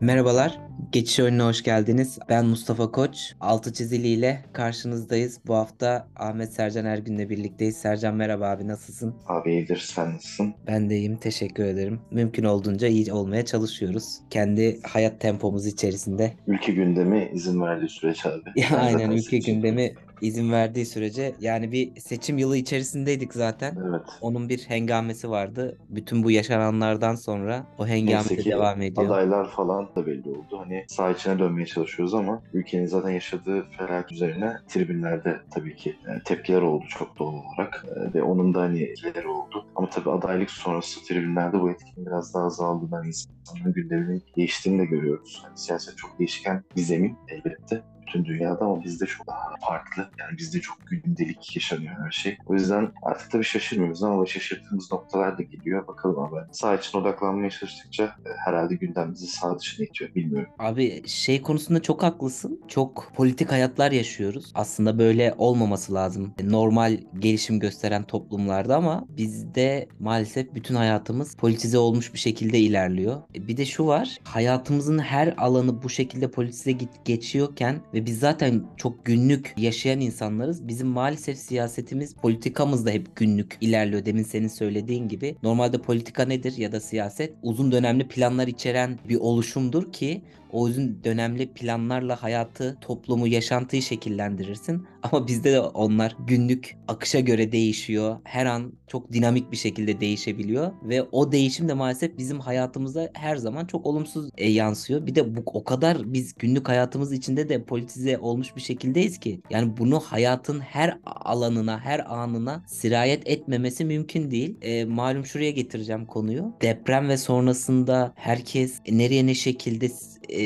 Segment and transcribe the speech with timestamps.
[0.00, 0.58] Merhabalar,
[0.92, 2.18] Geçiş Oyununa hoş geldiniz.
[2.28, 3.32] Ben Mustafa Koç.
[3.40, 5.40] Altı çizili ile karşınızdayız.
[5.46, 7.76] Bu hafta Ahmet Sercan Ergün'le birlikteyiz.
[7.76, 9.14] Sercan merhaba abi, nasılsın?
[9.26, 10.54] Abi iyidir, sen nasılsın?
[10.66, 12.00] Ben de iyiyim, teşekkür ederim.
[12.10, 14.18] Mümkün olduğunca iyi olmaya çalışıyoruz.
[14.30, 16.32] Kendi hayat tempomuz içerisinde.
[16.46, 18.50] Ülke gündemi izin verdiği sürece abi.
[18.60, 23.76] Ya, aynen ülke seçim- gündemi izin verdiği sürece yani bir seçim yılı içerisindeydik zaten.
[23.90, 24.02] Evet.
[24.20, 25.78] Onun bir hengamesi vardı.
[25.88, 29.06] Bütün bu yaşananlardan sonra o hengame devam ediyor.
[29.06, 30.58] adaylar falan da belli oldu.
[30.58, 36.22] Hani sağ içine dönmeye çalışıyoruz ama ülkenin zaten yaşadığı felaket üzerine tribünlerde tabii ki e,
[36.24, 37.86] tepkiler oldu çok doğal olarak.
[37.96, 39.66] E, Ve onun da hani etkileri oldu.
[39.76, 45.42] Ama tabii adaylık sonrası tribünlerde bu etkin biraz daha azaldığından insanların gündeminin değiştiğini de görüyoruz.
[45.44, 50.10] Hani siyaset çok değişken bir zemin elbette bütün dünyada ama bizde çok daha farklı.
[50.18, 52.38] Yani bizde çok gündelik yaşanıyor her şey.
[52.46, 55.86] O yüzden artık tabii şaşırmıyoruz ama şaşırdığımız noktalar da geliyor.
[55.86, 56.40] Bakalım abi.
[56.52, 60.14] Sağ için odaklanmaya çalıştıkça e, herhalde gündem bizi sağ dışına itiyor.
[60.14, 60.50] Bilmiyorum.
[60.58, 62.60] Abi şey konusunda çok haklısın.
[62.68, 64.52] Çok politik hayatlar yaşıyoruz.
[64.54, 66.34] Aslında böyle olmaması lazım.
[66.42, 73.22] Normal gelişim gösteren toplumlarda ama bizde maalesef bütün hayatımız politize olmuş bir şekilde ilerliyor.
[73.34, 74.18] E, Bir de şu var.
[74.24, 80.68] Hayatımızın her alanı bu şekilde politize geçiyorken biz zaten çok günlük yaşayan insanlarız.
[80.68, 84.04] Bizim maalesef siyasetimiz, politikamız da hep günlük ilerliyor.
[84.04, 85.36] Demin senin söylediğin gibi.
[85.42, 87.34] Normalde politika nedir ya da siyaset?
[87.42, 94.86] Uzun dönemli planlar içeren bir oluşumdur ki o uzun dönemli planlarla hayatı, toplumu, yaşantıyı şekillendirirsin.
[95.02, 98.16] Ama bizde de onlar günlük akışa göre değişiyor.
[98.24, 103.36] Her an çok dinamik bir şekilde değişebiliyor ve o değişim de maalesef bizim hayatımıza her
[103.36, 105.06] zaman çok olumsuz e, yansıyor.
[105.06, 109.40] Bir de bu o kadar biz günlük hayatımız içinde de politize olmuş bir şekildeyiz ki
[109.50, 114.56] yani bunu hayatın her alanına, her anına sirayet etmemesi mümkün değil.
[114.62, 116.52] E, malum şuraya getireceğim konuyu.
[116.62, 119.88] Deprem ve sonrasında herkes nereye ne şekilde
[120.32, 120.38] e,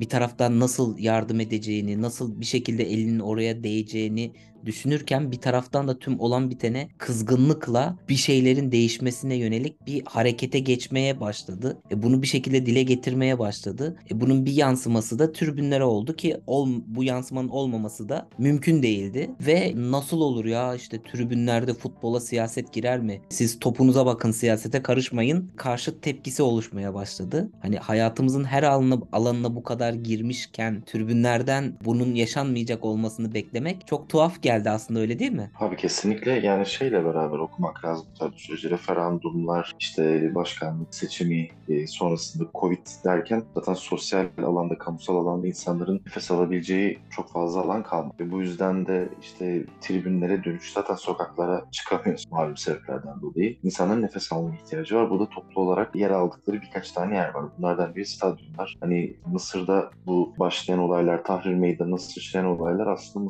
[0.00, 4.32] bir taraftan nasıl yardım edeceğini, nasıl bir şekilde elinin oraya değeceğini
[4.66, 11.20] düşünürken bir taraftan da tüm olan bitene kızgınlıkla bir şeylerin değişmesine yönelik bir harekete geçmeye
[11.20, 11.78] başladı.
[11.90, 13.96] E, bunu bir şekilde dile getirmeye başladı.
[14.10, 19.30] E, bunun bir yansıması da tribünlere oldu ki ol, bu yansımanın olmaması da mümkün değildi.
[19.40, 23.20] Ve nasıl olur ya işte tribünlerde futbola siyaset girer mi?
[23.28, 25.50] Siz topunuza bakın siyasete karışmayın.
[25.56, 27.50] Karşıt tepkisi oluşmaya başladı.
[27.62, 34.42] Hani hayatımızın her alanına, alanına bu kadar girmişken tribünlerden bunun yaşanmayacak olmasını beklemek çok tuhaf
[34.42, 35.50] geldi aslında öyle değil mi?
[35.60, 38.70] Abi kesinlikle yani şeyle beraber okumak lazım tabii süreci.
[38.70, 46.30] Referandumlar, işte başkanlık seçimi e, sonrasında Covid derken zaten sosyal alanda, kamusal alanda insanların nefes
[46.30, 48.14] alabileceği çok fazla alan kalmadı.
[48.20, 53.56] Ve bu yüzden de işte tribünlere dönüş zaten sokaklara çıkamıyoruz malum sebeplerden dolayı.
[53.62, 55.10] İnsanların nefes alma ihtiyacı var.
[55.10, 57.44] Burada toplu olarak yer aldıkları birkaç tane yer var.
[57.58, 58.76] Bunlardan biri stadyumlar.
[58.80, 63.26] Hani Mısır'da bu başlayan olaylar, Tahrir Meydanı'na sıçrayan olaylar aslında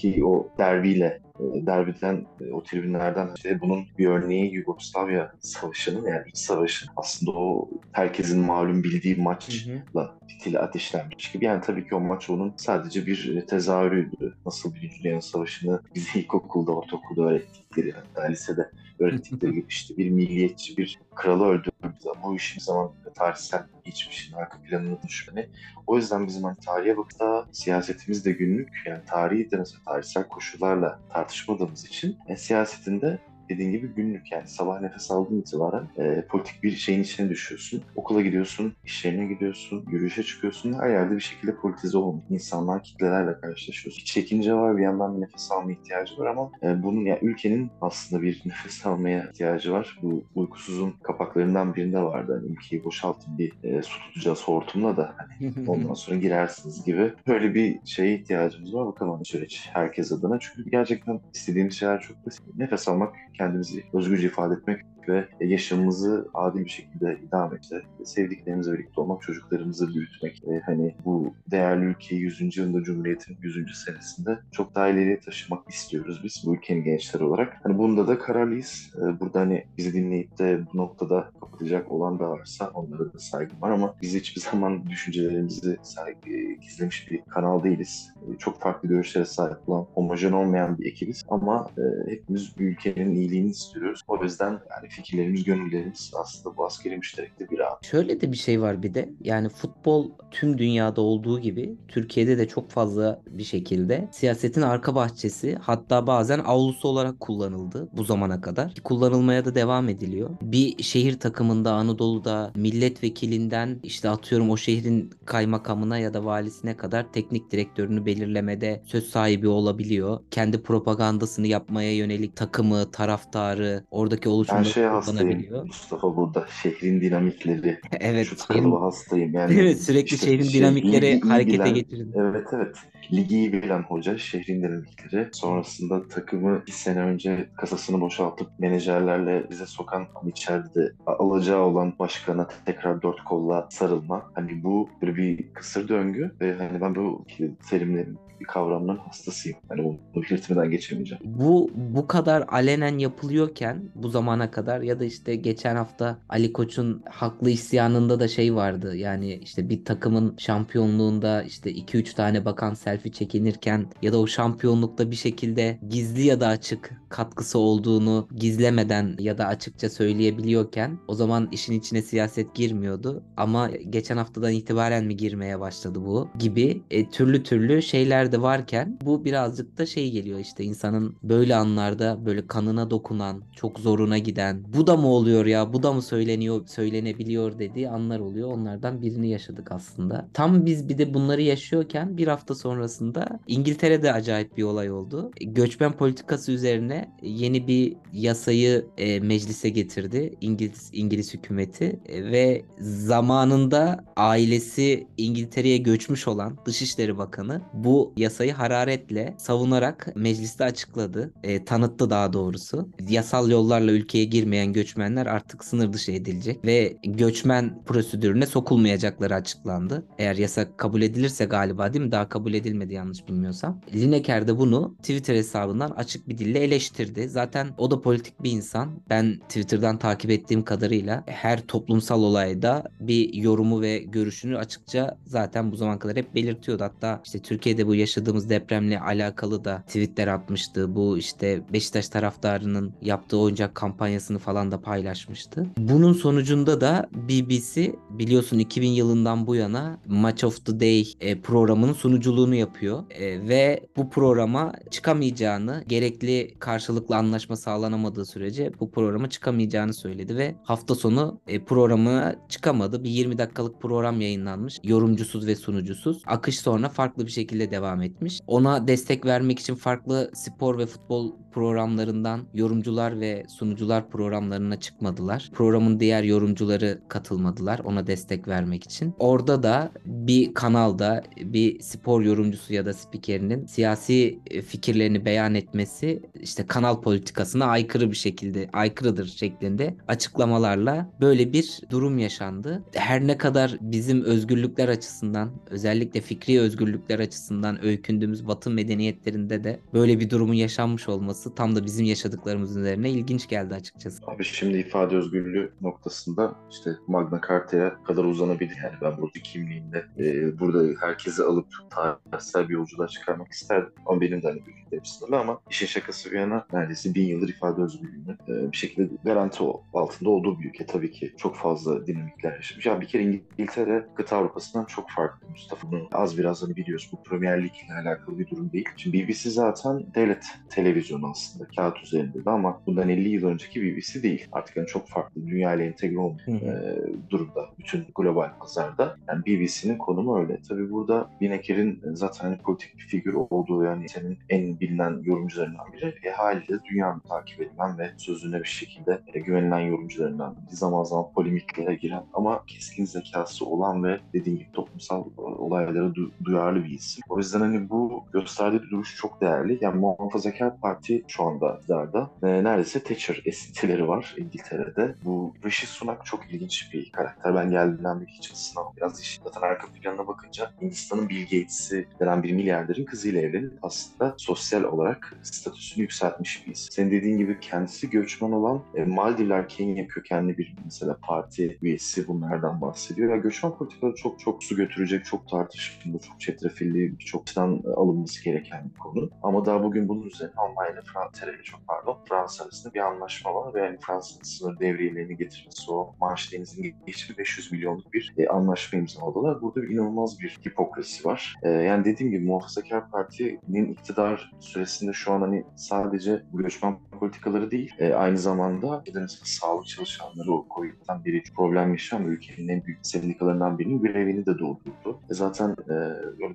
[0.00, 6.28] Mısır'daki o derbiyle e, derbiden e, o tribünlerden işte bunun bir örneği Yugoslavya Savaşı'nın yani
[6.28, 11.44] iç savaşın aslında o herkesin malum bildiği maçla fitili ateşlenmiş gibi.
[11.44, 14.34] Yani tabii ki o maç onun sadece bir e, tezahürüydü.
[14.46, 20.76] Nasıl Birinci Dünya Savaşı'nı bize ilkokulda, ortaokulda öğrettikleri hatta lisede öğrettikleri gibi işte bir milliyetçi
[20.76, 25.48] bir kralı öldürdüğümüz ama o işin zaman tarihsel geçmişin arka planını düşünmeni.
[25.86, 31.00] O yüzden bizim hani tarihe bakıda siyasetimiz de günlük yani tarihi de mesela tarihsel koşullarla
[31.12, 33.18] tartışmadığımız için e, siyasetinde
[33.50, 37.82] dediğin gibi günlük yani sabah nefes aldığın itibaren e, politik bir şeyin içine düşüyorsun.
[37.96, 40.72] Okula gidiyorsun, iş yerine gidiyorsun, yürüyüşe çıkıyorsun.
[40.72, 42.24] Her yerde bir şekilde politize olmuş.
[42.30, 44.00] İnsanlar kitlelerle karşılaşıyorsun.
[44.00, 47.70] Bir çekince var bir yandan bir nefes alma ihtiyacı var ama e, bunun yani ülkenin
[47.80, 49.98] aslında bir nefes almaya ihtiyacı var.
[50.02, 52.40] Bu uykusuzun kapaklarından birinde vardı.
[52.40, 57.12] Hani ülkeyi boşaltın bir e, su tutacağız hortumla da hani ondan sonra girersiniz gibi.
[57.26, 58.86] Böyle bir şeye ihtiyacımız var.
[58.86, 60.38] Bakalım süreç herkes adına.
[60.40, 62.42] Çünkü gerçekten istediğimiz şeyler çok basit.
[62.56, 69.00] Nefes almak, kendimizi özgürce ifade etmek ve yaşamımızı adil bir şekilde idame etmek, sevdiklerimizle birlikte
[69.00, 72.56] olmak, çocuklarımızı büyütmek, e, hani bu değerli ülkeyi 100.
[72.56, 73.84] yılında Cumhuriyet'in 100.
[73.84, 77.56] senesinde çok daha ileriye taşımak istiyoruz biz bu ülkenin gençleri olarak.
[77.62, 78.94] Hani bunda da kararlıyız.
[78.96, 83.62] E, burada hani bizi dinleyip de bu noktada kapatacak olan da varsa onlara da saygım
[83.62, 86.30] var ama biz hiçbir zaman düşüncelerimizi saygı,
[86.60, 88.10] gizlemiş bir kanal değiliz.
[88.34, 93.30] E, çok farklı görüşlere sahip olan, homojen olmayan bir ekibiz ama e, hepimiz ülkenin iyiliği
[93.30, 94.02] iyiliğini istiyoruz.
[94.08, 97.78] O yüzden yani fikirlerimiz, gönüllerimiz aslında bu askeri müşterekte bir an.
[97.82, 99.08] Şöyle de bir şey var bir de.
[99.20, 105.58] Yani futbol tüm dünyada olduğu gibi Türkiye'de de çok fazla bir şekilde siyasetin arka bahçesi
[105.60, 108.74] hatta bazen avlusu olarak kullanıldı bu zamana kadar.
[108.84, 110.30] Kullanılmaya da devam ediliyor.
[110.42, 117.50] Bir şehir takımında Anadolu'da milletvekilinden işte atıyorum o şehrin kaymakamına ya da valisine kadar teknik
[117.50, 120.20] direktörünü belirlemede söz sahibi olabiliyor.
[120.30, 125.66] Kendi propagandasını yapmaya yönelik takımı, taraftarı, oradaki Ben şeye hastayım.
[125.66, 127.80] Mustafa burada şehrin dinamikleri.
[128.00, 129.54] Evet, Şu şehrin- hastayım yani.
[129.60, 132.08] Evet sürekli işte şehrin şey, dinamikleri ligi iyi harekete bilen- getirdi.
[132.14, 132.76] Evet evet.
[133.12, 135.28] Ligi iyi bilen hoca, şehrin dinamikleri.
[135.32, 142.48] Sonrasında takımı bir sene önce kasasını boşaltıp menajerlerle bize sokan içeride de alacağı olan başkana
[142.66, 144.30] tekrar dört kolla sarılma.
[144.34, 147.24] Hani bu böyle bir kısır döngü ve hani ben bu
[147.70, 149.58] terimlerin bir kavramların hastasıyım.
[149.68, 151.24] Hani bunu belirtmeden geçemeyeceğim.
[151.26, 157.02] Bu bu kadar alenen yapılıyorken bu zamana kadar ya da işte geçen hafta Ali Koç'un
[157.10, 158.96] haklı isyanında da şey vardı.
[158.96, 165.10] Yani işte bir takımın şampiyonluğunda işte 2-3 tane bakan selfie çekinirken ya da o şampiyonlukta
[165.10, 171.48] bir şekilde gizli ya da açık katkısı olduğunu gizlemeden ya da açıkça söyleyebiliyorken o zaman
[171.52, 173.22] işin içine siyaset girmiyordu.
[173.36, 178.98] Ama geçen haftadan itibaren mi girmeye başladı bu gibi e, türlü türlü şeyler de varken
[179.02, 184.64] bu birazcık da şey geliyor işte insanın böyle anlarda böyle kanına dokunan, çok zoruna giden,
[184.74, 188.52] bu da mı oluyor ya, bu da mı söyleniyor, söylenebiliyor dediği anlar oluyor.
[188.52, 190.28] Onlardan birini yaşadık aslında.
[190.34, 195.30] Tam biz bir de bunları yaşıyorken bir hafta sonrasında İngiltere'de acayip bir olay oldu.
[195.40, 204.04] Göçmen politikası üzerine yeni bir yasayı e, meclise getirdi İngiliz İngiliz hükümeti E, ve zamanında
[204.16, 211.32] ailesi İngiltere'ye göçmüş olan Dışişleri Bakanı bu yasayı hararetle savunarak mecliste açıkladı.
[211.42, 212.88] E, tanıttı daha doğrusu.
[213.08, 220.06] Yasal yollarla ülkeye girmeyen göçmenler artık sınır dışı edilecek ve göçmen prosedürüne sokulmayacakları açıklandı.
[220.18, 222.12] Eğer yasa kabul edilirse galiba değil mi?
[222.12, 223.80] Daha kabul edilmedi yanlış bilmiyorsam.
[223.94, 227.28] Lineker de bunu Twitter hesabından açık bir dille eleştirdi.
[227.28, 228.90] Zaten o da politik bir insan.
[229.10, 235.76] Ben Twitter'dan takip ettiğim kadarıyla her toplumsal olayda bir yorumu ve görüşünü açıkça zaten bu
[235.76, 236.84] zaman kadar hep belirtiyordu.
[236.84, 240.94] Hatta işte Türkiye'de bu yaşadığımız depremle alakalı da tweetler atmıştı.
[240.94, 245.66] Bu işte Beşiktaş taraftarının yaptığı oyuncak kampanyasını falan da paylaşmıştı.
[245.78, 251.92] Bunun sonucunda da BBC biliyorsun 2000 yılından bu yana Match of the Day e, programının
[251.92, 253.10] sunuculuğunu yapıyor.
[253.10, 260.54] E, ve bu programa çıkamayacağını, gerekli karşılıklı anlaşma sağlanamadığı sürece bu programa çıkamayacağını söyledi ve
[260.62, 263.04] hafta sonu e, programa çıkamadı.
[263.04, 264.80] Bir 20 dakikalık program yayınlanmış.
[264.84, 266.22] Yorumcusuz ve sunucusuz.
[266.26, 268.40] Akış sonra farklı bir şekilde devam etmiş.
[268.46, 275.50] Ona destek vermek için farklı spor ve futbol programlarından yorumcular ve sunucular programlarına çıkmadılar.
[275.54, 279.14] Programın diğer yorumcuları katılmadılar ona destek vermek için.
[279.18, 286.22] Orada da bir kanalda bir spor yorumcusu ya da spikerinin siyasi e, fikirlerini beyan etmesi
[286.40, 292.82] işte kanal politikasına aykırı bir şekilde aykırıdır şeklinde açıklamalarla böyle bir durum yaşandı.
[292.94, 300.20] Her ne kadar bizim özgürlükler açısından özellikle fikri özgürlükler açısından öykündüğümüz batı medeniyetlerinde de böyle
[300.20, 304.22] bir durumun yaşanmış olması tam da bizim yaşadıklarımız üzerine ilginç geldi açıkçası.
[304.26, 308.76] Abi şimdi ifade özgürlüğü noktasında işte Magna Carta'ya kadar uzanabilir.
[308.84, 313.92] Yani ben burada kimliğimle e, burada herkesi alıp tarihsel bir yolculuğa çıkarmak isterdim.
[314.06, 317.82] Ama benim de hani bilgilerim sınırlı ama işin şakası bir yana neredeyse bin yıldır ifade
[317.82, 319.64] özgürlüğünü e, bir şekilde garanti
[319.94, 320.86] altında olduğu bir ülke.
[320.86, 322.86] Tabii ki çok fazla dinamikler yaşamış.
[322.86, 325.90] Ya bir kere İngiltere kıta Avrupa'sından çok farklı Mustafa.
[325.90, 327.10] Bunu az biraz hani biliyoruz.
[327.12, 328.88] Bu Premier Lig ile alakalı bir durum değil.
[328.96, 334.22] Şimdi BBC zaten devlet televizyonu aslında kağıt üzerinde de ama bundan 50 yıl önceki BBC
[334.22, 334.48] değil.
[334.52, 335.46] Artık yani çok farklı.
[335.46, 336.98] Dünya ile entegre olmuş e,
[337.30, 337.70] durumda.
[337.78, 339.16] Bütün global pazarda.
[339.28, 340.60] Yani BBC'nin konumu öyle.
[340.68, 346.14] Tabii burada Lineker'in zaten hani politik bir figür olduğu yani senin en bilinen yorumcularından biri.
[346.24, 350.76] E, haliyle dünyanın takip edilen ve sözüne bir şekilde e, güvenilen yorumcularından biri.
[350.76, 356.30] Zaman zaman polemiklere giren ama keskin zekası olan ve dediğim gibi toplumsal e, olaylara du-
[356.44, 357.22] duyarlı bir isim.
[357.28, 359.78] O yüzden hani bu gösterdiği duruş çok değerli.
[359.80, 362.30] Yani Muhafazakar Parti şu anda iktidarda.
[362.42, 365.14] E, neredeyse Thatcher esintileri var İngiltere'de.
[365.24, 367.54] Bu Rishi Sunak çok ilginç bir karakter.
[367.54, 368.92] Ben geldiğinden beri hiç ısınamam.
[368.96, 369.40] Biraz iş.
[369.44, 375.38] Zaten arka planına bakınca Hindistan'ın Bill Gates'i denen bir milyarderin kızıyla evlenip aslında sosyal olarak
[375.42, 376.92] statüsünü yükseltmiş bir isim.
[376.92, 382.80] Senin dediğin gibi kendisi göçmen olan e, Maldivler Kenya kökenli bir mesela parti üyesi bunlardan
[382.80, 383.30] bahsediyor.
[383.30, 388.90] Ya göçmen politikaları çok çok su götürecek, çok tartışmalı, çok çetrefilli, birçok açıdan alınması gereken
[388.90, 389.30] bir konu.
[389.42, 393.74] Ama daha bugün bunun üzerine Almanya ile Fransa çok pardon Fransa arasında bir anlaşma var
[393.74, 398.98] ve yani Fransa'nın sınır devriyelerini getirmesi o Manş Denizi'nin geçtiği 500 milyonluk bir e, anlaşma
[398.98, 399.62] imzaladılar.
[399.62, 401.54] Burada bir inanılmaz bir hipokrasi var.
[401.62, 407.94] E, yani dediğim gibi Muhafazakar Parti'nin iktidar süresinde şu an hani sadece göçmen politikaları değil
[407.98, 409.04] e, aynı zamanda
[409.44, 415.20] sağlık çalışanları o COVID'den beri problem yaşayan ülkenin en büyük sendikalarından birinin grevini de doldurdu.
[415.30, 415.94] E, zaten e,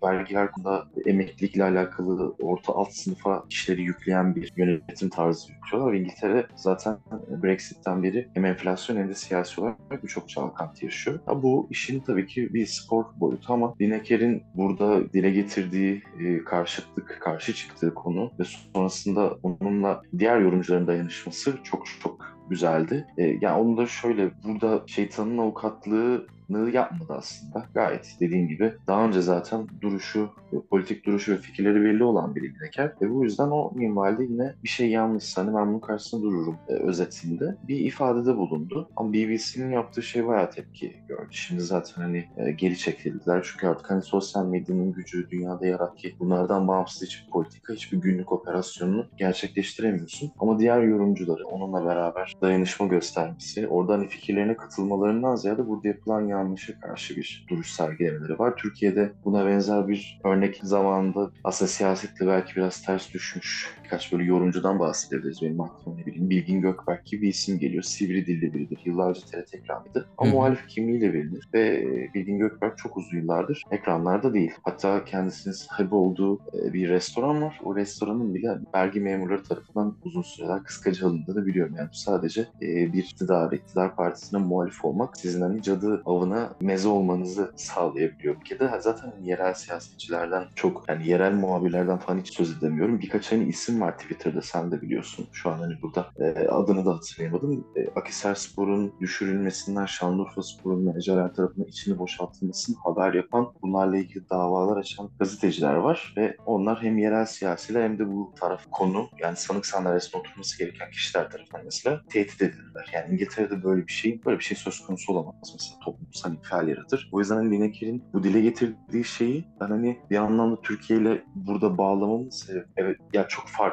[0.03, 6.97] vergiler konusunda emeklilikle alakalı orta alt sınıfa işleri yükleyen bir yönetim tarzı yürütüyorlar İngiltere zaten
[7.43, 11.19] Brexit'ten beri hem enflasyon hem de siyasi olarak birçok çalkantı yaşıyor.
[11.27, 17.17] Ya bu işin tabii ki bir spor boyutu ama Lineker'in burada dile getirdiği e, karşıtlık,
[17.21, 23.07] karşı çıktığı konu ve sonrasında onunla diğer yorumcuların dayanışması çok çok güzeldi.
[23.17, 26.27] E, yani onu da şöyle burada şeytanın avukatlığı
[26.73, 27.65] yapmadı aslında.
[27.73, 30.29] Gayet dediğim gibi daha önce zaten duruşu,
[30.61, 32.93] politik duruşu ve fikirleri belli olan biri Lineker.
[33.01, 36.73] Ve bu yüzden o minvalde yine bir şey yanlışsa hani ben bunun karşısında dururum e,
[36.73, 38.89] özetinde bir ifadede bulundu.
[38.95, 41.27] Ama BBC'nin yaptığı şey bayağı tepki gördü.
[41.31, 43.47] Şimdi zaten hani e, geri çekildiler.
[43.51, 49.05] Çünkü artık hani sosyal medyanın gücü dünyada yarat bunlardan bağımsız hiçbir politika, hiçbir günlük operasyonunu
[49.17, 50.31] gerçekleştiremiyorsun.
[50.39, 56.79] Ama diğer yorumcuları onunla beraber dayanışma göstermesi, orada hani fikirlerine katılmalarından ziyade burada yapılan yanlışa
[56.79, 58.55] karşı bir duruş sergilemeleri var.
[58.55, 64.79] Türkiye'de buna benzer bir örnek zamanında aslında siyasetle belki biraz ters düşmüş birkaç böyle yorumcudan
[64.79, 65.41] bahsedebiliriz.
[65.41, 67.83] Benim aklıma ne bileyim Bilgin Gökberk gibi bir isim geliyor.
[67.83, 68.81] Sivri dilli biridir.
[68.85, 70.09] Yıllarca TRT ekranıydı.
[70.17, 70.35] Ama Hı.
[70.35, 71.49] muhalif kimliğiyle bilinir.
[71.53, 74.51] Ve e, Bilgin Gökberk çok uzun yıllardır ekranlarda değil.
[74.63, 77.59] Hatta kendisinin sahibi olduğu e, bir restoran var.
[77.63, 81.75] O restoranın bile vergi memurları tarafından uzun süreler kıskacı alındığını biliyorum.
[81.77, 87.53] Yani sadece e, bir iktidar, iktidar partisine muhalif olmak sizin hani cadı avına meze olmanızı
[87.55, 88.35] sağlayabiliyor.
[88.51, 92.99] Bir de zaten yerel siyasetçilerden çok yani yerel muhabirlerden falan hiç söz edemiyorum.
[92.99, 95.27] Birkaç hani isim var Twitter'da sen de biliyorsun.
[95.31, 97.67] Şu an hani burada e, adını da hatırlayamadım.
[97.75, 104.77] E, Akisar Spor'un düşürülmesinden Şanlıurfa Spor'un menajerler tarafından içini boşaltılmasını haber yapan bunlarla ilgili davalar
[104.77, 109.65] açan gazeteciler var ve onlar hem yerel siyasiler hem de bu taraf konu yani sanık
[109.65, 112.91] sandalyesine oturması gereken kişiler tarafından mesela tehdit edildiler.
[112.93, 117.09] Yani İngiltere'de böyle bir şey böyle bir şey söz konusu olamaz mesela toplumsal infial yaratır.
[117.11, 121.77] O yüzden hani Lineker'in bu dile getirdiği şeyi ben hani bir anlamda Türkiye ile burada
[121.77, 123.64] bağlamamın sebebi evet ya çok farklı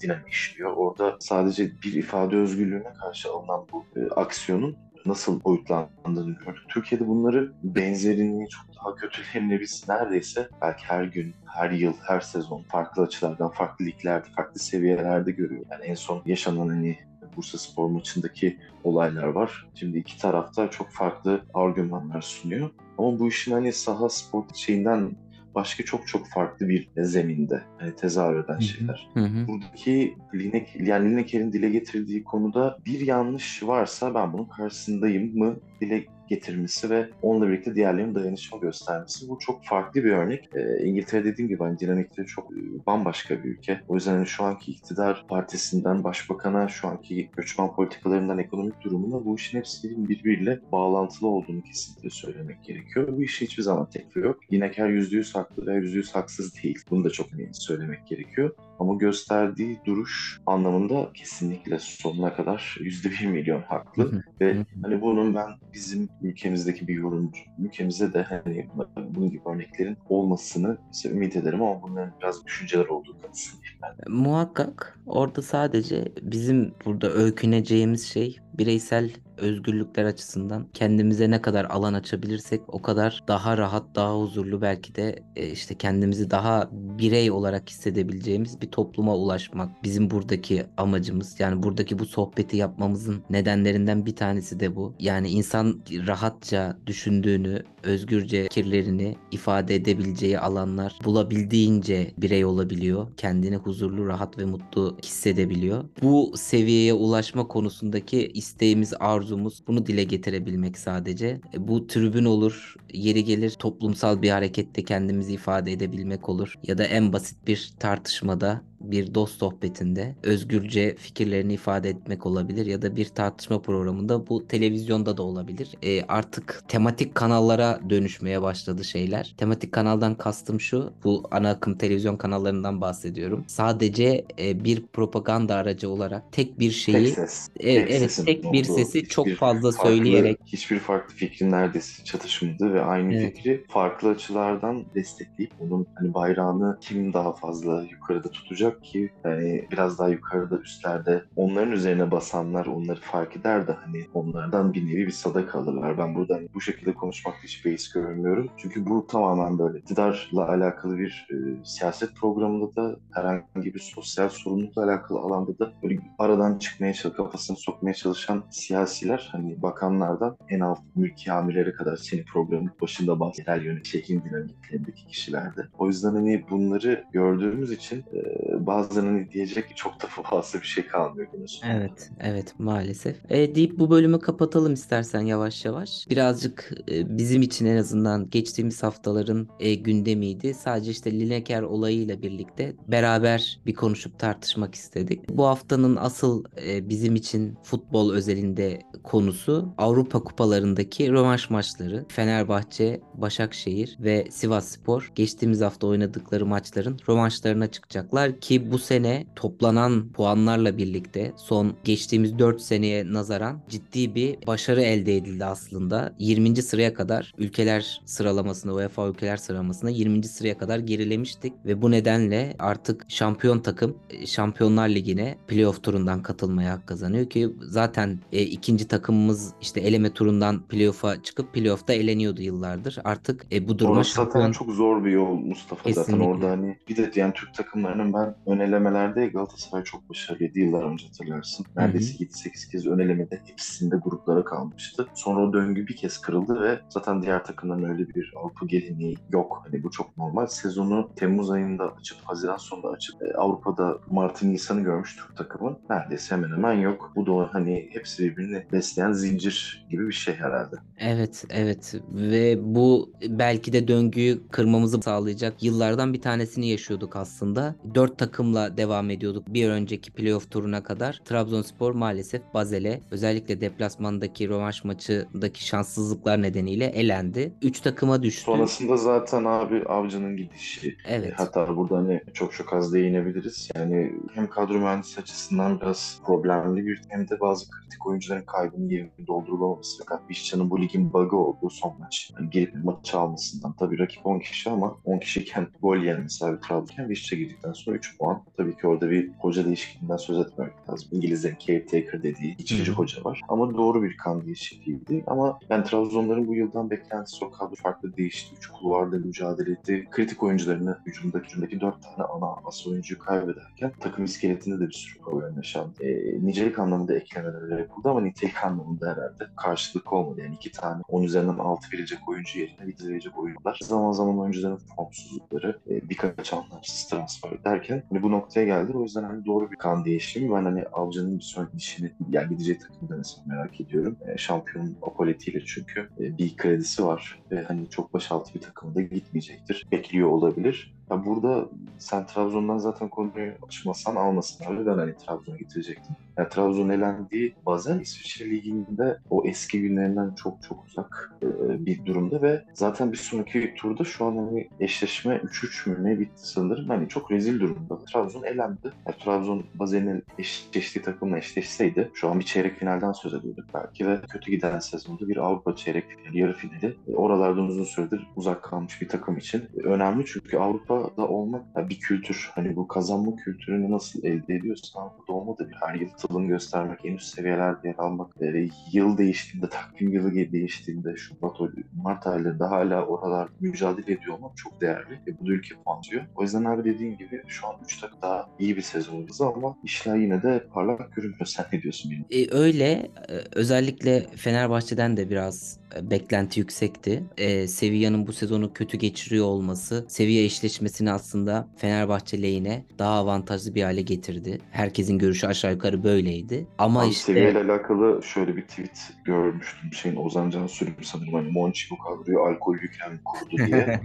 [0.00, 0.72] dinamik işliyor.
[0.76, 4.76] Orada sadece bir ifade özgürlüğüne karşı alınan bu e, aksiyonun
[5.06, 6.62] nasıl boyutlandığını gördük.
[6.68, 12.62] Türkiye'de bunları benzerini çok daha kötülerini biz neredeyse belki her gün, her yıl, her sezon
[12.62, 15.64] farklı açılardan, farklı liglerde, farklı seviyelerde görüyor.
[15.70, 16.98] Yani en son yaşanan hani
[17.36, 19.66] Bursa Spor maçındaki olaylar var.
[19.74, 22.70] Şimdi iki tarafta çok farklı argümanlar sunuyor.
[22.98, 25.10] Ama bu işin hani saha spor şeyinden
[25.58, 29.08] başka çok çok farklı bir zeminde hani tezahür eden şeyler.
[29.14, 29.48] Hı hı.
[29.48, 36.04] Buradaki Linek, yani Lineker'in dile getirdiği konuda bir yanlış varsa ben bunun karşısındayım mı dile
[36.28, 39.28] getirmesi ve onunla birlikte diğerlerinin dayanışma göstermesi.
[39.28, 40.48] Bu çok farklı bir örnek.
[40.54, 42.56] E, İngiltere dediğim gibi hani dinamikleri çok e,
[42.86, 43.80] bambaşka bir ülke.
[43.88, 49.36] O yüzden hani şu anki iktidar partisinden başbakana, şu anki göçmen politikalarından ekonomik durumuna bu
[49.36, 53.08] işin hepsinin birbiriyle bağlantılı olduğunu kesinlikle söylemek gerekiyor.
[53.16, 54.40] Bu işi hiçbir zaman tekli yok.
[54.52, 56.78] Lineker %100 haklı ve %100 haksız değil.
[56.90, 58.54] Bunu da çok söylemek gerekiyor.
[58.78, 64.24] Ama gösterdiği duruş anlamında kesinlikle sonuna kadar yüzde bir milyon haklı.
[64.40, 70.78] Ve hani bunun ben bizim ülkemizdeki bir yorumcu, ülkemizde de hani bunun gibi örneklerin olmasını
[71.04, 73.78] ümit ederim ama bunların biraz düşünceler olduğu kanısındayım.
[74.08, 82.60] Muhakkak orada sadece bizim burada öyküneceğimiz şey bireysel özgürlükler açısından kendimize ne kadar alan açabilirsek
[82.68, 88.60] o kadar daha rahat, daha huzurlu belki de e, işte kendimizi daha birey olarak hissedebileceğimiz
[88.60, 91.40] bir topluma ulaşmak bizim buradaki amacımız.
[91.40, 94.94] Yani buradaki bu sohbeti yapmamızın nedenlerinden bir tanesi de bu.
[94.98, 103.06] Yani insan rahatça düşündüğünü, özgürce fikirlerini ifade edebileceği alanlar bulabildiğince birey olabiliyor.
[103.16, 105.84] Kendini huzurlu, rahat ve mutlu hissedebiliyor.
[106.02, 111.40] Bu seviyeye ulaşma konusundaki isteğimiz, arzumuz bunu dile getirebilmek sadece.
[111.54, 116.84] E, bu tribün olur, yeri gelir toplumsal bir harekette kendimizi ifade edebilmek olur ya da
[116.84, 123.04] en basit bir tartışmada bir dost sohbetinde özgürce fikirlerini ifade etmek olabilir ya da bir
[123.04, 125.70] tartışma programında bu televizyonda da olabilir.
[125.82, 129.34] E, artık tematik kanallara dönüşmeye başladı şeyler.
[129.38, 130.94] Tematik kanaldan kastım şu.
[131.04, 133.44] Bu ana akım televizyon kanallarından bahsediyorum.
[133.48, 138.52] Sadece e, bir propaganda aracı olarak tek bir şeyi tek ses, e, tek evet tek
[138.52, 143.36] bir sesi çok Hiçbir fazla farklı- söyleyerek hiçbir farklı fikrin neredeyse çatışmadı ve aynı Evet.
[143.36, 149.98] fikri farklı açılardan destekleyip onun hani bayrağını kim daha fazla yukarıda tutacak ki yani biraz
[149.98, 155.10] daha yukarıda üstlerde onların üzerine basanlar onları fark eder de hani onlardan bir nevi bir
[155.12, 155.98] sadaka alırlar.
[155.98, 158.50] Ben burada hani bu şekilde konuşmakta hiç beis görmüyorum.
[158.56, 164.84] Çünkü bu tamamen böyle iktidarla alakalı bir e, siyaset programında da herhangi bir sosyal sorumlulukla
[164.84, 170.78] alakalı alanda da böyle aradan çıkmaya çalışan, kafasını sokmaya çalışan siyasiler hani bakanlardan en alt
[170.94, 175.66] mülki amirlere kadar senin programın başında bahseden yerel yönetim dinamiklerindeki kişilerde.
[175.78, 180.86] O yüzden hani bunları gördüğümüz için e, bazen hani diyecek çok da fazla bir şey
[180.86, 181.46] kalmıyor günün.
[181.64, 183.16] Evet, evet maalesef.
[183.30, 186.06] E, deyip bu bölümü kapatalım istersen yavaş yavaş.
[186.10, 190.54] Birazcık e, bizim için en azından geçtiğimiz haftaların e, gündemiydi.
[190.54, 195.28] Sadece işte Lineker olayıyla birlikte beraber bir konuşup tartışmak istedik.
[195.28, 202.04] Bu haftanın asıl e, bizim için futbol özelinde konusu Avrupa kupalarındaki rövanş maçları.
[202.08, 210.78] Fenerbahçe, Başakşehir ve Sivasspor geçtiğimiz hafta oynadıkları maçların rövanşlarına çıkacaklar ki bu sene toplanan puanlarla
[210.78, 216.14] birlikte son geçtiğimiz 4 seneye nazaran ciddi bir başarı elde edildi aslında.
[216.18, 216.62] 20.
[216.62, 220.24] sıraya kadar ülkeler sıralamasında UEFA ülkeler sıralamasında 20.
[220.24, 226.72] sıraya kadar gerilemiştik ve bu nedenle artık şampiyon takım e, Şampiyonlar Ligi'ne playoff turundan katılmaya
[226.72, 232.98] hak kazanıyor ki zaten e, ikinci takımımız işte eleme turundan playoff'a çıkıp playoff'ta eleniyordu yıllardır.
[233.04, 236.24] Artık e, bu duruma Orası zaten şampiyon çok zor bir yol Mustafa zaten Kesinlikle.
[236.24, 241.06] orada hani bir de yani Türk takımlarının ben ön elemelerde Galatasaray çok başarılıydı yıllar önce
[241.06, 241.66] hatırlarsın.
[241.76, 245.06] Neredeyse 7-8 kez ön elemede hepsinde gruplara kalmıştı.
[245.14, 249.62] Sonra o döngü bir kez kırıldı ve zaten diğer takımların öyle bir Avrupa geleneği yok.
[249.64, 250.46] Hani bu çok normal.
[250.46, 255.78] Sezonu Temmuz ayında açıp Haziran sonunda açıp e, Avrupa'da Mart'ın Nisan'ı görmüş Türk takımı.
[255.90, 257.12] Neredeyse hemen hemen yok.
[257.16, 260.76] Bu da hani hepsi birbirini besleyen zincir gibi bir şey herhalde.
[260.98, 267.74] Evet, evet ve bu belki de döngüyü kırmamızı sağlayacak yıllardan bir tanesini yaşıyorduk aslında.
[267.94, 271.20] Dört takımla devam ediyorduk bir önceki playoff turuna kadar.
[271.24, 276.84] Trabzonspor maalesef Bazel'e özellikle deplasmandaki rövanş maçındaki şanssızlıklar nedeniyle
[277.18, 277.52] elendi.
[277.62, 278.42] Üç takıma düştü.
[278.42, 280.96] Sonrasında zaten abi Avcı'nın gidişi.
[281.08, 281.32] Evet.
[281.36, 283.68] Hatta burada hani çok çok az değinebiliriz.
[283.76, 289.26] Yani hem kadro mühendisi açısından biraz problemli bir hem de bazı kritik oyuncuların kaybının yerini
[289.26, 289.98] doldurulamaması.
[289.98, 292.30] Fakat Vişça'nın bu ligin bug'ı olduğu son maç.
[292.38, 293.72] Yani girip maçı almasından.
[293.72, 297.96] Tabii rakip 10 kişi ama 10 kişiyken gol yiyen mesela bir Trabzon'ken Vişça girdikten sonra
[297.96, 298.42] 3 puan.
[298.56, 301.08] Tabii ki orada bir hoca değişikliğinden söz etmemek lazım.
[301.12, 302.96] İngilizlerin caretaker dediği geçici Hı hı.
[302.96, 303.40] hoca var.
[303.48, 305.24] Ama doğru bir kan değişikliğiydi.
[305.26, 308.54] Ama yani Trabzonların bu yıldan beklentisi kadro farklı değişti.
[308.56, 310.08] Üç kulvarda mücadele etti.
[310.10, 315.22] Kritik oyuncularını hücumdaki, hücumdaki dört tane ana as oyuncuyu kaybederken takım iskeletinde de bir sürü
[315.22, 315.92] problem yaşandı.
[316.00, 320.40] E, nicelik anlamında eklemeler yapıldı ama nitelik anlamında herhalde karşılık olmadı.
[320.40, 323.78] Yani iki tane 10 üzerinden 6 verecek oyuncu yerine bir verecek oyuncular.
[323.82, 328.92] Zaman zaman oyuncuların formsuzlukları, e, birkaç anlamsız transfer derken hani bu noktaya geldi.
[328.94, 330.54] O yüzden hani doğru bir kan değişimi.
[330.54, 334.16] Ben hani Avcı'nın bir sonraki işini yani gideceği takımda mesela merak ediyorum.
[334.26, 339.86] E, şampiyon apolitiyle çünkü e, bir kredisi var ve hani çok başaltı bir takımda gitmeyecektir.
[339.92, 340.97] Bekliyor olabilir.
[341.10, 341.68] Ya burada
[341.98, 344.86] sen Trabzon'dan zaten konuyu açmasan almasınlar.
[344.86, 346.16] Ben hani Trabzon'a getirecektim.
[346.38, 351.46] Ya Trabzon elendiği bazen İsviçre Ligi'nde o eski günlerinden çok çok uzak e,
[351.86, 356.48] bir durumda ve zaten bir sonraki turda şu an hani eşleşme 3-3 mü ne bitti
[356.48, 356.88] sanırım.
[356.88, 357.98] Hani çok rezil durumda.
[358.12, 358.92] Trabzon elendi.
[359.08, 364.20] Ya Trabzon Bazen'in eşleştiği takımla eşleşseydi şu an bir çeyrek finalden söz ediyorduk belki ve
[364.28, 369.00] kötü giden sezonda bir Avrupa çeyrek finali, yarı finali e, oralardan uzun süredir uzak kalmış
[369.00, 370.56] bir takım için e, önemli çünkü
[370.98, 372.50] Avrupa'da olmak ya bir kültür.
[372.54, 377.04] Hani bu kazanma kültürünü nasıl elde ediyorsan Avrupa'da olma da bir her yıl tadını göstermek,
[377.04, 381.56] en üst seviyelerde yer almak, e, yıl değiştiğinde, takvim yılı değiştiğinde, Şubat,
[382.02, 385.14] Mart aylarında hala oralarda mücadele ediyor olmak çok değerli.
[385.26, 386.22] E, bu da ülke puanlıyor.
[386.36, 390.16] O yüzden abi dediğim gibi şu an 3 tak daha iyi bir sezonumuz ama işler
[390.16, 391.46] yine de parlak görünmüyor.
[391.46, 392.24] Sen ne diyorsun benim?
[392.30, 393.10] E, öyle
[393.52, 397.22] özellikle Fenerbahçe'den de biraz beklenti yüksekti.
[397.38, 403.82] E, Sevilla'nın bu sezonu kötü geçiriyor olması Sevilla eşleşmesini aslında Fenerbahçe lehine daha avantajlı bir
[403.82, 404.60] hale getirdi.
[404.70, 406.66] Herkesin görüşü aşağı yukarı böyleydi.
[406.78, 409.92] Ama Abi işte seviyeyle alakalı şöyle bir tweet görmüştüm.
[409.92, 414.00] Şeyin Ozan Can Sürüm sanırım hani Monchi bu kadroyu alkollüyken kurdu diye.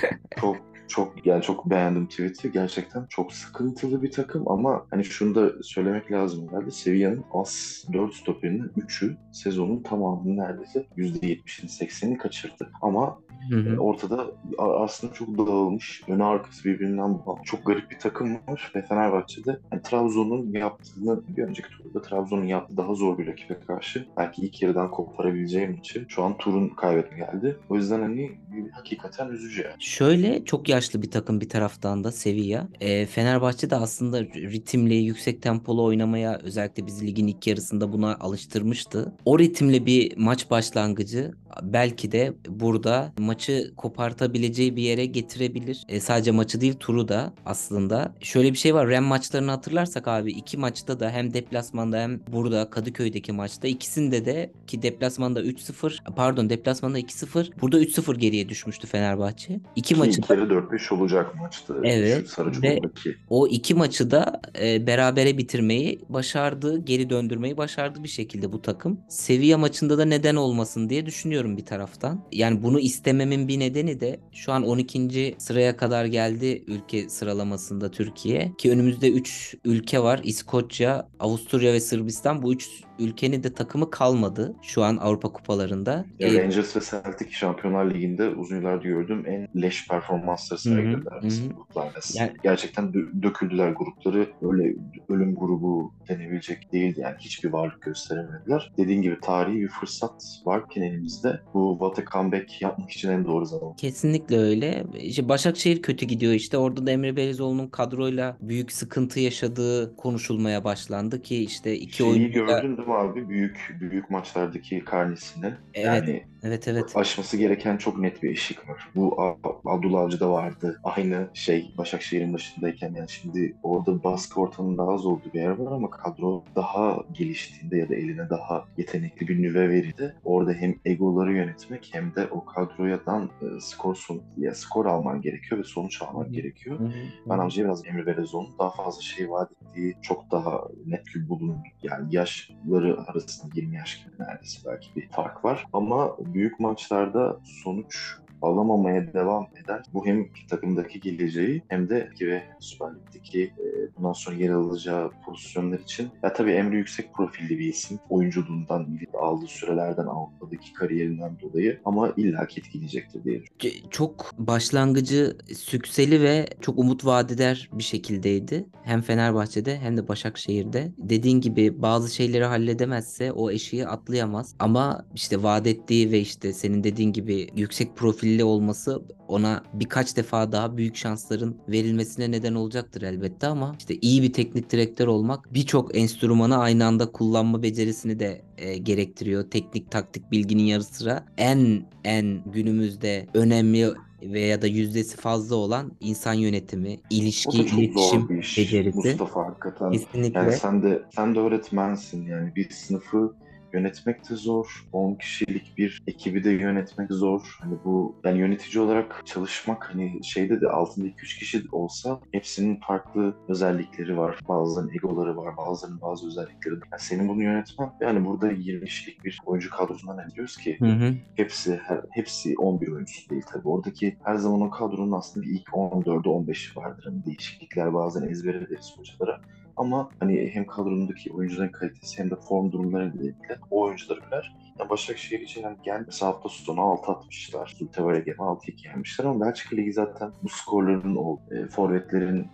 [0.40, 0.56] çok
[0.88, 2.52] çok yani çok beğendim tweet'i.
[2.52, 6.70] Gerçekten çok sıkıntılı bir takım ama hani şunu da söylemek lazım herhalde.
[6.70, 12.70] Sevilla'nın az 4 stoperinin 3'ü sezonun tamamını neredeyse %70'ini 80'ini kaçırdı.
[12.82, 13.18] Ama
[13.50, 13.74] Hı hı.
[13.74, 14.26] e, ortada
[14.58, 17.38] aslında çok dağılmış, önü arkası birbirinden bağlı.
[17.44, 22.76] Çok garip bir takım var ve Fenerbahçe'de yani Trabzon'un yaptığını bir önceki turda Trabzon'un yaptığı
[22.76, 27.56] daha zor bir rakibe karşı belki ilk yarıdan koparabileceği maçı şu an turun kaybetme geldi.
[27.68, 28.30] O yüzden hani
[28.72, 29.74] hakikaten üzücü yani.
[29.78, 32.68] Şöyle çok yaşlı bir takım bir taraftan da Sevilla.
[32.80, 39.12] E, Fenerbahçe de aslında ritimli, yüksek tempolu oynamaya özellikle bizi ligin ilk yarısında buna alıştırmıştı.
[39.24, 45.84] O ritimle bir maç başlangıcı belki de burada maçı kopartabileceği bir yere getirebilir.
[45.88, 48.14] E, sadece maçı değil turu da aslında.
[48.20, 48.88] Şöyle bir şey var.
[48.88, 54.52] Ren maçlarını hatırlarsak abi iki maçta da hem deplasmanda hem burada Kadıköy'deki maçta ikisinde de
[54.66, 59.60] ki deplasmanda 3-0 pardon deplasmanda 2-0 burada 3-0 geriye düşmüştü Fenerbahçe.
[59.76, 61.76] İki Ki maçı da yarı 4-5 olacak maçtı.
[61.84, 63.16] Evet, Şu Sarıcıklı'daki.
[63.28, 69.00] o iki maçı da e, berabere bitirmeyi başardı, geri döndürmeyi başardı bir şekilde bu takım.
[69.08, 72.24] Sevilla maçında da neden olmasın diye düşünüyorum bir taraftan.
[72.32, 75.34] Yani bunu istememin bir nedeni de şu an 12.
[75.38, 78.52] sıraya kadar geldi ülke sıralamasında Türkiye.
[78.58, 80.20] Ki önümüzde 3 ülke var.
[80.24, 82.42] İskoçya, Avusturya ve Sırbistan.
[82.42, 86.04] Bu 3 ülkenin de takımı kalmadı şu an Avrupa kupalarında.
[86.22, 91.20] Rangers ve Celtic Şampiyonlar Ligi'nde uzun yıllardır gördüğüm en leş performansları sergilediler
[91.56, 91.98] gruplarda.
[92.14, 94.26] Yani- Gerçekten dö- döküldüler grupları.
[94.42, 94.74] Öyle
[95.08, 97.16] ölüm grubu denebilecek değildi yani.
[97.18, 98.72] Hiçbir varlık gösteremediler.
[98.78, 103.44] Dediğin gibi tarihi bir fırsat varken elimizde bu what a comeback yapmak için en doğru
[103.46, 103.76] zaman.
[103.76, 104.84] Kesinlikle öyle.
[105.00, 106.58] İşte Başakşehir kötü gidiyor işte.
[106.58, 112.60] Orada da Emre Belezoğlu'nun kadroyla büyük sıkıntı yaşadığı konuşulmaya başlandı ki işte iki Şeyi oyuncuyla
[112.60, 113.28] gördün değil abi?
[113.28, 115.54] Büyük büyük maçlardaki karnesini.
[115.74, 115.86] Evet.
[115.86, 118.88] Yani evet evet aşması gereken çok net bir eşik var.
[118.94, 119.22] Bu
[119.64, 120.80] Abdullah Avcı'da vardı.
[120.84, 125.72] Aynı şey Başakşehir'in başındayken yani şimdi orada baskı ortamının daha az olduğu bir yer var
[125.72, 130.14] ama kadro daha geliştiğinde ya da eline daha yetenekli bir nüve verildi.
[130.24, 135.60] Orada hem egoları yönetmek hem de o kadroyadan e, skor son, ya skor alman gerekiyor
[135.60, 136.78] ve sonuç alman gerekiyor.
[137.26, 137.42] Ben hı.
[137.42, 141.56] Avcı'ya biraz Emre Belezoğlu'nun daha fazla şey vaat ettiği çok daha net bir bulun.
[141.82, 145.66] Yani yaşları arasında 20 yaş gibi neredeyse belki bir fark var.
[145.72, 149.82] Ama büyük maçlarda sonuç alamamaya devam eder.
[149.94, 155.10] Bu hem takımdaki geleceği hem de ki ve Süper Lig'deki e, bundan sonra yer alacağı
[155.26, 156.08] pozisyonlar için.
[156.22, 157.98] Ya tabii Emre yüksek profilli bir isim.
[158.10, 163.42] Oyunculuğundan, aldığı sürelerden, Avrupa'daki kariyerinden dolayı ama illaki etkileyecektir diye
[163.90, 167.28] Çok başlangıcı sükseli ve çok umut vaat
[167.72, 168.66] bir şekildeydi.
[168.84, 170.92] Hem Fenerbahçe'de hem de Başakşehir'de.
[170.98, 174.54] Dediğin gibi bazı şeyleri halledemezse o eşiği atlayamaz.
[174.58, 177.96] Ama işte vaat ettiği ve işte senin dediğin gibi yüksek
[178.28, 184.22] profilli olması ona birkaç defa daha büyük şansların verilmesine neden olacaktır elbette ama işte iyi
[184.22, 189.50] bir teknik direktör olmak birçok enstrümanı aynı anda kullanma becerisini de e, gerektiriyor.
[189.50, 193.88] Teknik taktik bilginin yarı sıra en en günümüzde önemli
[194.22, 198.96] veya da yüzdesi fazla olan insan yönetimi, ilişki, iletişim becerisi.
[198.96, 199.92] Mustafa hakikaten.
[199.92, 200.40] Kesinlikle.
[200.40, 203.34] Yani sen de sen de öğretmensin yani bir sınıfı
[203.72, 204.66] yönetmek de zor.
[204.92, 207.56] 10 kişilik bir ekibi de yönetmek zor.
[207.60, 213.34] Hani bu yani yönetici olarak çalışmak hani şeyde de altında 2-3 kişi olsa hepsinin farklı
[213.48, 214.40] özellikleri var.
[214.48, 216.74] Bazılarının egoları var, bazılarının bazı özellikleri.
[216.74, 220.76] Yani senin bunu yönetmen yani burada 20 kişilik bir oyuncu kadrosundan ne diyoruz ki?
[220.80, 221.14] Hı hı.
[221.36, 223.68] Hepsi her, hepsi 11 oyuncusu değil tabii.
[223.68, 227.04] Oradaki her zaman o kadronun aslında bir ilk 14'ü 15'i vardır.
[227.04, 229.40] Hani değişiklikler bazen ezbere ederiz hocalara.
[229.78, 234.56] Ama hani hem kadronundaki oyuncuların kalitesi hem de form durumları nedeniyle o oyuncuları bilir.
[234.78, 237.74] Yani Başakşehir için hani gel mesela hafta sonu 6 atmışlar.
[237.78, 242.46] Zultevar'a gelen 6-2 yenmişler ama Belçika Ligi zaten bu skorların o e, forvetlerin,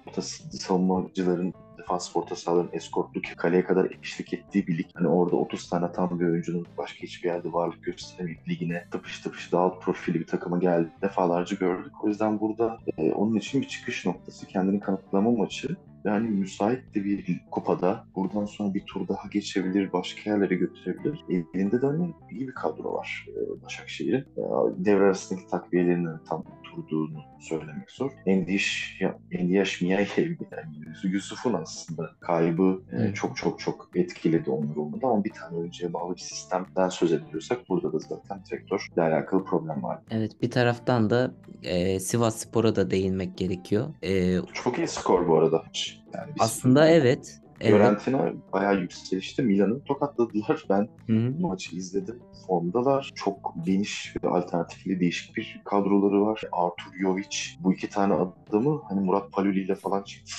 [0.50, 4.86] savunmacıların defans orta sahaların eskortluk kaleye kadar eşlik ettiği bir lig.
[4.94, 9.52] Hani orada 30 tane tam bir oyuncunun başka hiçbir yerde varlık gösteremeyip ligine tıpış tıpış
[9.52, 10.88] daha alt profili bir takıma geldi.
[11.02, 12.04] Defalarca gördük.
[12.04, 14.46] O yüzden burada e, onun için bir çıkış noktası.
[14.46, 15.76] Kendini kanıtlama maçı.
[16.04, 21.24] Yani müsait de bir kupada buradan sonra bir tur daha geçebilir, başka yerlere götürebilir.
[21.54, 24.20] Elinde de hani iyi bir kadro var e, Başakşehir'in.
[24.20, 24.42] E,
[24.84, 28.10] devre arasındaki takviyelerinin tam oturduğunu söylemek zor.
[28.26, 28.98] Endiş,
[29.38, 29.62] ile
[30.16, 35.56] ilgili yani Yusuf'un aslında kaybı e, çok çok çok etkiledi onları olmadı ama bir tane
[35.56, 39.98] oyuncuya bağlı bir sistemden söz ediyorsak burada da zaten direktörle alakalı problem var.
[40.10, 43.94] Evet bir taraftan da e, Sivas Spor'a da değinmek gerekiyor.
[44.02, 45.62] E, Çok iyi skor bu arada.
[46.14, 46.96] Yani aslında sıfır.
[46.96, 47.72] evet Evet.
[47.72, 49.42] Fiorentina bayağı yükselişte.
[49.42, 50.64] Milan'ı tokatladılar.
[50.70, 51.40] Ben Hı-hı.
[51.40, 52.18] maçı izledim.
[52.46, 53.10] Formdalar.
[53.14, 56.42] Çok geniş ve alternatifli değişik bir kadroları var.
[56.52, 60.32] Artur Jovic bu iki tane adamı hani Murat Paluli ile falan çıktı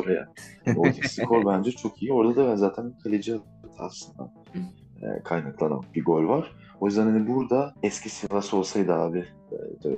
[0.00, 0.28] oraya.
[0.76, 2.12] Oradaki skor bence çok iyi.
[2.12, 4.30] Orada da ben zaten kaleci hatasından
[5.02, 6.52] e, kaynaklanan bir gol var.
[6.80, 9.24] O yüzden hani burada eski Sivas olsaydı abi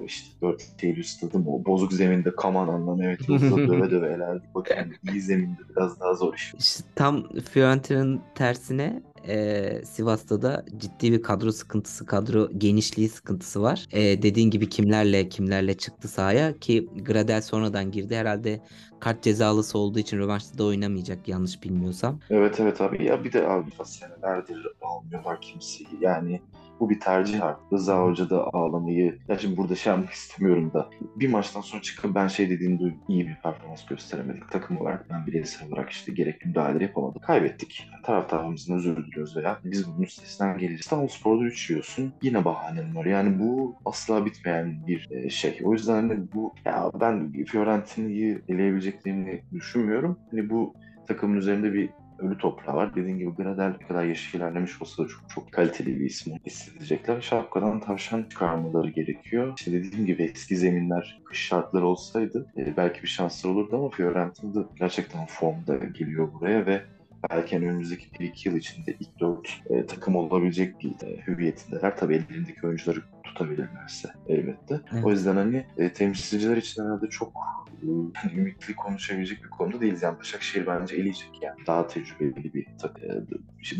[0.07, 4.55] işte 4 Eylül stadım o bozuk zeminde Kamanan'la Mehmet Yıldız'la döve döve elerdik.
[4.55, 6.55] Bakın yani iyi zeminde biraz daha zor iş.
[6.59, 13.87] İşte tam Fiorentina'nın tersine e, Sivas'ta da ciddi bir kadro sıkıntısı, kadro genişliği sıkıntısı var.
[13.93, 18.17] E, dediğin gibi kimlerle kimlerle çıktı sahaya ki Gradel sonradan girdi.
[18.17, 18.61] Herhalde
[19.01, 22.21] kart cezalısı olduğu için rövanşta da oynamayacak yanlış bilmiyorsam.
[22.31, 25.89] Evet evet abi ya bir de abi senelerdir almıyorlar kimseyi.
[26.01, 26.41] Yani
[26.81, 27.73] bu bir tercih artık.
[27.73, 32.15] Rıza Hoca da ağlamayı, ya şimdi burada şey yapmak istemiyorum da bir maçtan sonra çıkıp
[32.15, 32.99] ben şey dediğim duydum.
[33.09, 34.51] iyi bir performans gösteremedik.
[34.51, 37.23] Takım olarak ben bireysel olarak işte gerekli müdahaleleri yapamadık.
[37.23, 37.91] Kaybettik.
[38.03, 40.81] Taraftarımızdan özür diliyoruz veya biz bunun üstesinden geleceğiz.
[40.81, 42.13] İstanbulspor'da 3 yiyorsun.
[42.23, 43.05] Yine bahanen var.
[43.05, 45.61] Yani bu asla bitmeyen bir e, şey.
[45.65, 50.19] O yüzden hani bu ya ben Fiorentina'yı eleyebileceklerini düşünmüyorum.
[50.31, 50.75] Hani bu
[51.09, 51.91] takımın üzerinde bir
[52.25, 52.95] ölü toprağı var.
[52.95, 57.21] Dediğim gibi Gradel ne kadar yaşı ilerlemiş olsa da çok çok kaliteli bir isim hissedecekler.
[57.21, 59.53] Şapkadan tavşan çıkarmaları gerekiyor.
[59.57, 64.55] İşte dediğim gibi eski zeminler, kış şartları olsaydı e, belki bir şanslar olurdu ama Fiorentina
[64.55, 66.83] da gerçekten formda geliyor buraya ve
[67.31, 71.97] belki hani önümüzdeki 1-2 yıl içinde ilk 4 e, takım olabilecek bir e, hüviyetindeler.
[71.97, 74.81] Tabii ellerindeki oyuncuları tutabilirlerse elbette.
[74.93, 75.05] Evet.
[75.05, 77.33] O yüzden hani e, temsilciler için herhalde çok
[78.35, 80.03] ümitli konuşabilecek bir konuda değiliz.
[80.03, 81.67] Yani Başakşehir bence eleyecek yani.
[81.67, 83.29] Daha tecrübeli bir takım.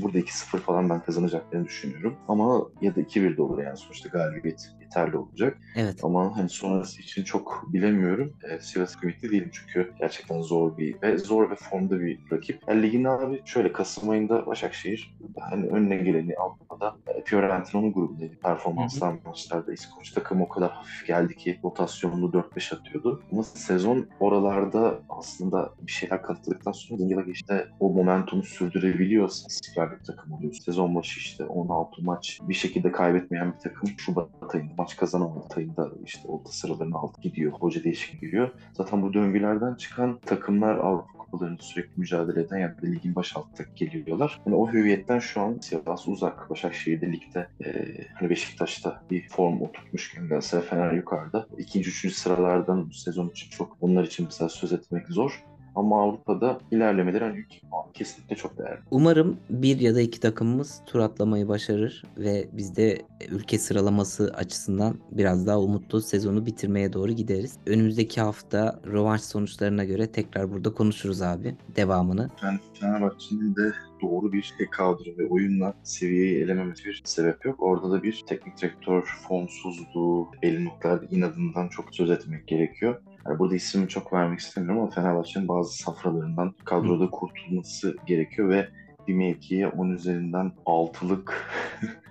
[0.03, 2.17] Burada 2-0 falan ben kazanacaklarını düşünüyorum.
[2.29, 5.59] Ama ya da 2-1 de olur yani sonuçta galibiyet yeterli olacak.
[5.77, 6.05] Evet.
[6.05, 8.33] Ama hani sonrası için çok bilemiyorum.
[8.51, 12.61] E, Sivas ümitli değilim çünkü gerçekten zor bir ve zor ve formda bir rakip.
[12.69, 18.35] Yani ligin abi şöyle Kasım ayında Başakşehir hani önüne geleni Avrupa'da e, Fiorentina'nın grubundaydı.
[18.43, 23.23] Performanslar maçlarda İskoç takım o kadar hafif geldi ki rotasyonlu 4-5 atıyordu.
[23.33, 30.05] Ama sezon oralarda aslında bir şeyler katladıktan sonra yıla geçti o momentumu sürdürebiliyorsa istikrarlı bir
[30.05, 30.53] takım oluyor.
[30.53, 35.91] Sezon başı işte 16 maç bir şekilde kaybetmeyen bir takım Şubat ayında maç kazanamadı ayında
[36.05, 37.53] işte orta sıralarını aldı gidiyor.
[37.53, 38.51] Hoca değişik giriyor.
[38.73, 43.67] Zaten bu döngülerden çıkan takımlar Avrupa kupalarında sürekli mücadele eden ya da ligin baş altına
[43.77, 44.41] geliyorlar.
[44.47, 46.51] Yani o hüviyetten şu an Sivas uzak.
[46.51, 47.71] Başakşehir'de ligde e,
[48.15, 51.47] hani Beşiktaş'ta bir form oturtmuşken Galatasaray Fener yukarıda.
[51.59, 55.45] İkinci, üçüncü sıralardan sezon için çok onlar için mesela söz etmek zor.
[55.75, 58.81] Ama Avrupa'da ilerlemeleri hani ülke puanı kesinlikle çok değerli.
[58.91, 64.99] Umarım bir ya da iki takımımız tur atlamayı başarır ve biz de ülke sıralaması açısından
[65.11, 67.59] biraz daha umutlu sezonu bitirmeye doğru gideriz.
[67.67, 72.31] Önümüzdeki hafta rövanş sonuçlarına göre tekrar burada konuşuruz abi devamını.
[72.43, 77.63] Yani Fenerbahçe'nin de doğru bir kadro ve oyunla seviyeyi elememesi bir sebep yok.
[77.63, 80.71] Orada da bir teknik direktör formsuzluğu, elin
[81.11, 83.03] inadından çok söz etmek gerekiyor.
[83.27, 88.69] Yani burada ismini çok vermek istemiyorum ama Fenerbahçe'nin bazı safralarından kadroda kurtulması gerekiyor ve
[89.09, 91.51] bir mevkiye 10 üzerinden 6'lık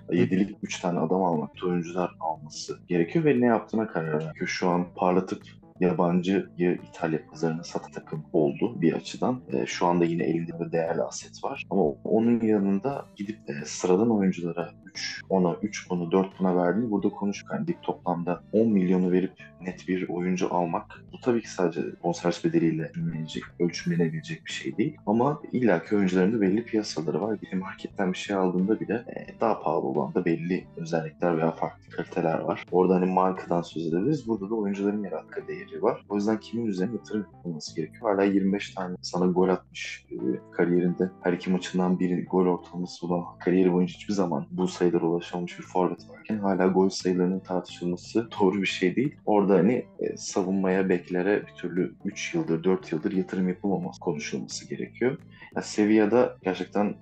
[0.08, 4.46] 7'lik 3 tane adam almak, oyuncular alması gerekiyor ve ne yaptığına karar veriyor.
[4.46, 5.42] Şu an parlatıp
[5.80, 9.40] yabancıyı İtalya pazarına satan takım oldu bir açıdan.
[9.52, 11.64] E, şu anda yine elinde bir değerli aset var.
[11.70, 17.08] Ama onun yanında gidip e, sıradan oyunculara 3 ona 3 bunu 4 buna verdiğini burada
[17.08, 17.48] konuştuk.
[17.52, 22.44] Yani lig toplamda 10 milyonu verip net bir oyuncu almak bu tabii ki sadece bonservis
[22.44, 24.96] bedeliyle ölçümlenecek, ölçümlenebilecek bir şey değil.
[25.06, 27.42] Ama illaki oyuncuların da belli piyasaları var.
[27.42, 31.90] Bir marketten bir şey aldığında bile e, daha pahalı olan da belli özellikler veya farklı
[31.90, 32.64] kaliteler var.
[32.72, 34.28] Orada hani markadan söz edebiliriz.
[34.28, 36.04] Burada da oyuncuların yarattığı değeri var.
[36.08, 38.10] O yüzden kimin üzerine yatırım yapılması gerekiyor.
[38.10, 40.16] Hala 25 tane sana gol atmış e,
[40.52, 41.10] kariyerinde.
[41.22, 45.64] Her iki maçından biri gol ortalaması olan kariyeri boyunca hiçbir zaman bu sayılara ulaşamamış bir
[45.64, 49.16] forvet varken hala gol sayılarının tartışılması doğru bir şey değil.
[49.26, 55.18] Orada hani e, savunmaya, beklere bir türlü 3 yıldır, 4 yıldır yatırım yapılmaması konuşulması gerekiyor.
[55.56, 56.94] Yani Sevilla'da gerçekten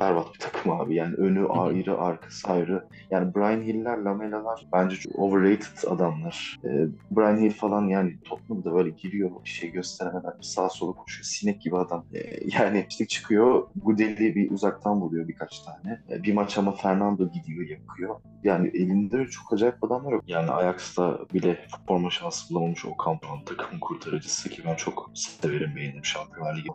[0.00, 0.94] berbat bir takım abi.
[0.94, 2.88] Yani önü ayrı, arkası ayrı.
[3.10, 6.60] Yani Brian Hill'ler, Lamela'lar bence çok overrated adamlar.
[6.64, 6.68] E,
[7.10, 11.24] Brian Hill falan yani Tottenham'da böyle giriyor bir şey gösteremeden bir sağa sola koşuyor.
[11.24, 12.04] Sinek gibi adam.
[12.14, 12.20] E,
[12.58, 16.02] yani işte çıkıyor Gudeli bir uzaktan vuruyor birkaç tane.
[16.10, 18.20] E, bir maç ama Fernando gidiyor yakıyor.
[18.44, 20.24] Yani elinde çok acayip adamlar yok.
[20.26, 26.04] Yani Ajax'ta bile forma şansı bulamamış o Kampan takım kurtarıcısı ki ben çok severim beğenirim.
[26.04, 26.68] Şampiyonlar Ligi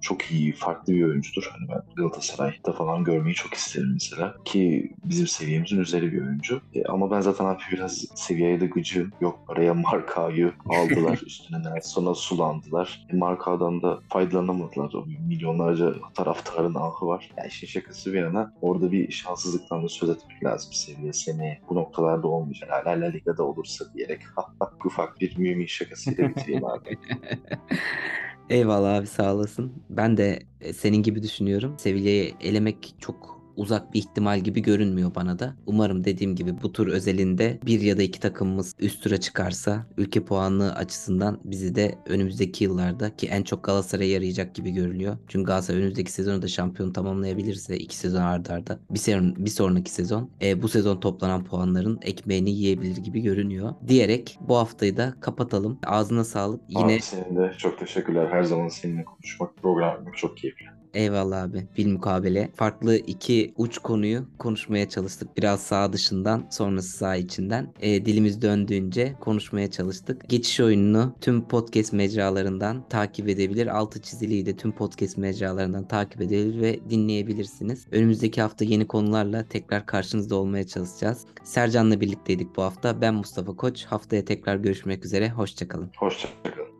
[0.00, 1.50] çok iyi, farklı bir oyuncudur.
[1.52, 4.34] Hani ben Galatasaray Galatasaray'da falan görmeyi çok isterim mesela.
[4.44, 6.60] Ki bizim seviyemizin üzeri bir oyuncu.
[6.74, 9.12] E, ama ben zaten abi biraz seviyeye de gıcığım.
[9.20, 11.20] Yok araya Marka'yı aldılar.
[11.26, 13.06] üstüne Nelson'a sulandılar.
[13.12, 14.94] E, Marka'dan da faydalanamadılar.
[14.94, 17.30] O milyonlarca taraftarın ahı var.
[17.36, 21.12] Yani işin şakası bir yana orada bir şanssızlıktan da söz etmek lazım seviye.
[21.12, 22.70] Seni bu noktalarda olmayacak.
[22.70, 24.20] Hala La Liga'da olursa diyerek
[24.84, 26.98] ufak bir mümin şakasıyla bitireyim abi.
[28.50, 29.72] Eyvallah abi sağ olasın.
[29.90, 31.74] Ben de e, senin gibi düşünüyorum.
[31.78, 35.54] Sevilla'yı elemek çok uzak bir ihtimal gibi görünmüyor bana da.
[35.66, 40.24] Umarım dediğim gibi bu tur özelinde bir ya da iki takımımız üst tura çıkarsa ülke
[40.24, 45.16] puanı açısından bizi de önümüzdeki yıllarda ki en çok Galatasaray'a yarayacak gibi görünüyor.
[45.28, 49.90] Çünkü Galatasaray önümüzdeki sezonu da şampiyon tamamlayabilirse iki sezon ardarda arda bir, sezon, bir sonraki
[49.90, 53.74] sezon e, bu sezon toplanan puanların ekmeğini yiyebilir gibi görünüyor.
[53.88, 55.78] Diyerek bu haftayı da kapatalım.
[55.86, 56.60] Ağzına sağlık.
[56.68, 58.28] Yine Abi senin de çok teşekkürler.
[58.30, 60.81] Her zaman seninle konuşmak, program çok keyifli.
[60.94, 61.66] Eyvallah abi.
[61.78, 62.50] Bilmukabele.
[62.54, 65.36] Farklı iki uç konuyu konuşmaya çalıştık.
[65.36, 67.74] Biraz sağ dışından sonrası sağ içinden.
[67.80, 70.28] E, dilimiz döndüğünce konuşmaya çalıştık.
[70.28, 73.66] Geçiş oyununu tüm podcast mecralarından takip edebilir.
[73.66, 77.86] Altı çiziliyi de tüm podcast mecralarından takip edebilir ve dinleyebilirsiniz.
[77.92, 81.26] Önümüzdeki hafta yeni konularla tekrar karşınızda olmaya çalışacağız.
[81.44, 83.00] Sercan'la birlikteydik bu hafta.
[83.00, 83.84] Ben Mustafa Koç.
[83.84, 85.30] Haftaya tekrar görüşmek üzere.
[85.30, 85.90] Hoşçakalın.
[85.96, 86.71] Hoşçakalın.